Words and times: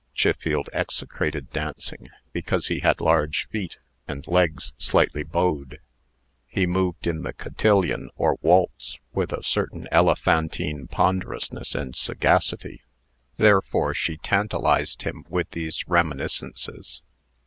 Chiffield 0.15 0.67
execrated 0.73 1.51
dancing, 1.51 2.09
because 2.33 2.69
he 2.69 2.79
had 2.79 2.99
large 2.99 3.47
feet, 3.49 3.77
and 4.07 4.25
legs 4.27 4.73
slightly 4.79 5.21
bowed. 5.21 5.77
He 6.47 6.65
moved 6.65 7.05
in 7.05 7.21
the 7.21 7.33
cotillon 7.33 8.09
or 8.15 8.39
waltz 8.41 8.97
with 9.13 9.31
a 9.31 9.43
certain 9.43 9.87
elephantine 9.91 10.87
ponderousness 10.87 11.75
and 11.75 11.95
sagacity. 11.95 12.81
Therefore 13.37 13.93
she 13.93 14.17
tantalized 14.17 15.03
him 15.03 15.23
with 15.29 15.51
these 15.51 15.87
reminiscences. 15.87 17.03